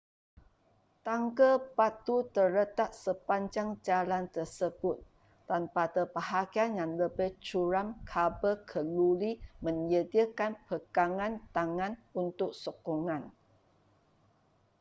[1.05, 4.97] tangga batu terletak sepanjang jalan tersebut
[5.47, 9.31] dan pada bahagian yang lebih curam kabel keluli
[9.65, 11.93] menyediakan pegangan tangan
[12.23, 13.23] untuk sokongan